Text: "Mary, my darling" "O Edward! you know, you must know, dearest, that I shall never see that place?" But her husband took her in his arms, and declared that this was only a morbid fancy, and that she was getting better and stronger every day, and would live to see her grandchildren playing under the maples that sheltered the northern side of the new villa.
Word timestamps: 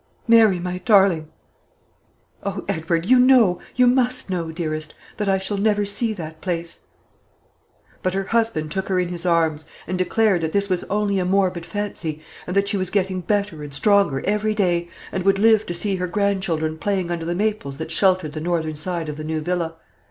"Mary, 0.27 0.57
my 0.57 0.79
darling" 0.79 1.29
"O 2.43 2.65
Edward! 2.67 3.05
you 3.05 3.19
know, 3.19 3.59
you 3.75 3.85
must 3.85 4.31
know, 4.31 4.51
dearest, 4.51 4.95
that 5.17 5.29
I 5.29 5.37
shall 5.37 5.59
never 5.59 5.85
see 5.85 6.11
that 6.13 6.41
place?" 6.41 6.79
But 8.01 8.15
her 8.15 8.23
husband 8.23 8.71
took 8.71 8.87
her 8.89 8.99
in 8.99 9.09
his 9.09 9.27
arms, 9.27 9.67
and 9.85 9.99
declared 9.99 10.41
that 10.41 10.53
this 10.53 10.69
was 10.69 10.83
only 10.85 11.19
a 11.19 11.23
morbid 11.25 11.67
fancy, 11.67 12.23
and 12.47 12.55
that 12.55 12.67
she 12.67 12.77
was 12.77 12.89
getting 12.89 13.21
better 13.21 13.61
and 13.61 13.71
stronger 13.71 14.23
every 14.25 14.55
day, 14.55 14.89
and 15.11 15.23
would 15.23 15.37
live 15.37 15.67
to 15.67 15.73
see 15.75 15.97
her 15.97 16.07
grandchildren 16.07 16.79
playing 16.79 17.11
under 17.11 17.25
the 17.25 17.35
maples 17.35 17.77
that 17.77 17.91
sheltered 17.91 18.33
the 18.33 18.41
northern 18.41 18.73
side 18.75 19.07
of 19.07 19.17
the 19.17 19.23
new 19.23 19.39
villa. 19.39 19.75